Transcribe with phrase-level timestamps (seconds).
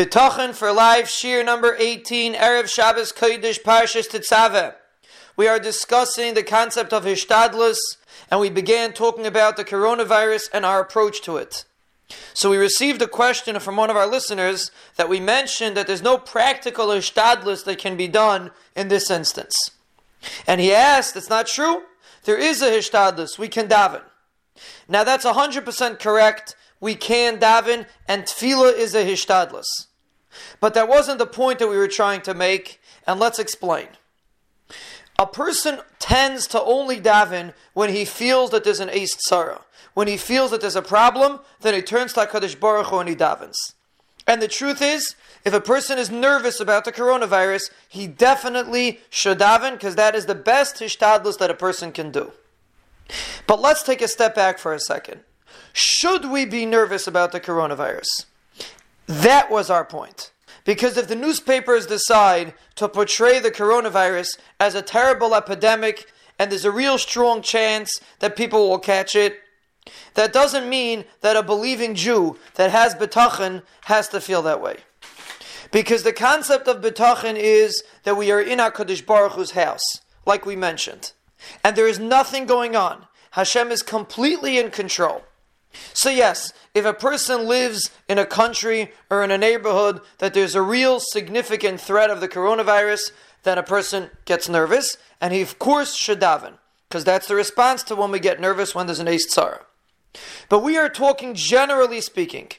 [0.00, 4.74] For live shiur number 18, Erev Shabbos Kodesh Parshas Tetzaveh.
[5.36, 7.76] We are discussing the concept of Hishtadlus,
[8.30, 11.66] and we began talking about the coronavirus and our approach to it.
[12.32, 16.00] So we received a question from one of our listeners that we mentioned that there's
[16.00, 19.54] no practical Hishtadlus that can be done in this instance.
[20.46, 21.82] And he asked, it's not true.
[22.24, 24.00] There is a Hishtadlus, we can daven.
[24.88, 29.66] Now that's 100% correct we can daven, and tefillah is a hishtadlus.
[30.60, 33.88] But that wasn't the point that we were trying to make, and let's explain.
[35.18, 39.62] A person tends to only daven when he feels that there's an Eis Tzara.
[39.92, 43.08] When he feels that there's a problem, then he turns to HaKadosh Baruch Hu and
[43.08, 43.74] he davens.
[44.26, 49.40] And the truth is, if a person is nervous about the coronavirus, he definitely should
[49.40, 52.32] daven because that is the best hishtadlus that a person can do.
[53.46, 55.20] But let's take a step back for a second.
[55.72, 58.26] Should we be nervous about the coronavirus?
[59.10, 60.30] That was our point.
[60.64, 66.64] Because if the newspapers decide to portray the coronavirus as a terrible epidemic and there's
[66.64, 69.40] a real strong chance that people will catch it,
[70.14, 74.76] that doesn't mean that a believing Jew that has bitachon has to feel that way.
[75.72, 80.46] Because the concept of bitachon is that we are in HaKadosh Baruch Hu's house, like
[80.46, 81.12] we mentioned.
[81.64, 83.06] And there is nothing going on.
[83.32, 85.24] Hashem is completely in control.
[85.92, 90.54] So, yes, if a person lives in a country or in a neighborhood that there's
[90.54, 95.58] a real significant threat of the coronavirus, then a person gets nervous, and he, of
[95.58, 96.54] course, should daven,
[96.88, 99.62] because that's the response to when we get nervous when there's an Eis Tzara.
[100.48, 102.50] But we are talking generally speaking.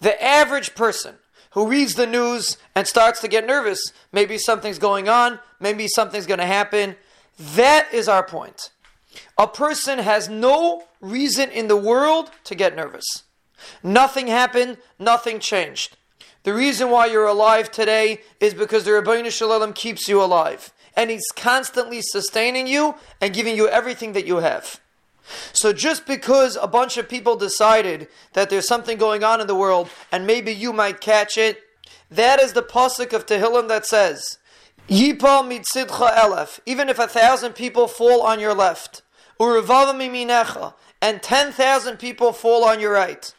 [0.00, 1.16] The average person
[1.52, 6.26] who reads the news and starts to get nervous, maybe something's going on, maybe something's
[6.26, 6.96] going to happen,
[7.38, 8.70] that is our point.
[9.36, 13.24] A person has no reason in the world to get nervous.
[13.82, 15.96] Nothing happened, nothing changed.
[16.44, 20.72] The reason why you're alive today is because the Ribbono Shel Olam keeps you alive.
[20.96, 24.80] And He's constantly sustaining you and giving you everything that you have.
[25.52, 29.54] So just because a bunch of people decided that there's something going on in the
[29.54, 31.60] world and maybe you might catch it,
[32.10, 34.38] that is the pasuk of Tehillim that says,
[34.88, 39.02] Mitzidcha elef, even if a thousand people fall on your left,
[39.38, 43.34] miminecha, and 10,000 people fall on your right.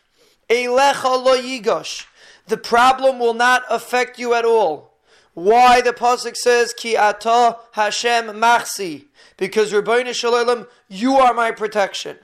[0.50, 2.06] Eilecha lo yigosh.
[2.48, 4.94] The problem will not affect you at all.
[5.34, 9.06] Why the pasuk says ki ata Hashem machsi
[9.38, 12.18] because Ribbono Shel Olam, you are my protection,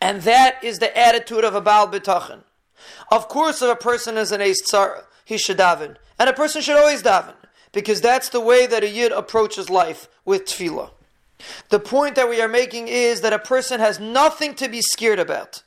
[0.00, 2.42] and that is the attitude of a Baal Bitachon.
[3.10, 6.62] Of course, if a person is an Eis Tzara, he should daven, and a person
[6.62, 7.34] should always daven
[7.78, 10.90] because that's the way that a yid approaches life with tefillah.
[11.68, 15.20] The point that we are making is that a person has nothing to be scared
[15.20, 15.62] about.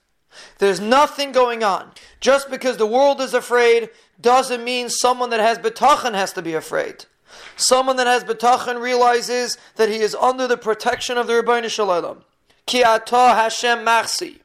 [0.57, 1.91] There's nothing going on.
[2.19, 6.53] Just because the world is afraid doesn't mean someone that has bitachon has to be
[6.53, 7.05] afraid.
[7.55, 11.88] Someone that has bitachon realizes that he is under the protection of the Ribbono Shel
[11.88, 12.23] Olam.
[12.66, 14.41] Ki atah Hashem machsi.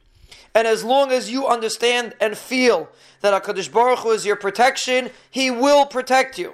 [0.55, 2.87] And as long as you understand and feel
[3.19, 6.53] that HaKadosh Baruch Hu is your protection, He will protect you.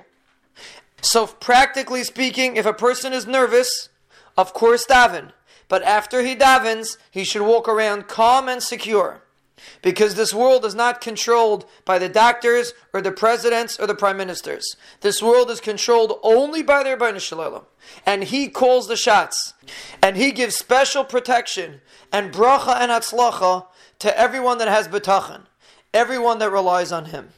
[1.03, 3.89] So practically speaking, if a person is nervous,
[4.37, 5.31] of course daven.
[5.67, 9.21] But after he davens, he should walk around calm and secure.
[9.81, 14.17] Because this world is not controlled by the doctors or the presidents or the prime
[14.17, 14.75] ministers.
[15.01, 17.65] This world is controlled only by the Ribbono Shel Olam.
[18.05, 19.53] And he calls the shots.
[20.01, 21.81] And he gives special protection
[22.11, 23.65] and bracha and atzlacha
[23.99, 25.43] to everyone that has bitachon,
[25.93, 27.29] everyone that relies on him.